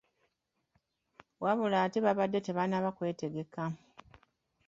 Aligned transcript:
Wabula 1.43 1.77
ate 1.85 1.99
babadde 2.05 2.39
tebannaba 2.41 2.89
kwetegeka. 2.97 3.63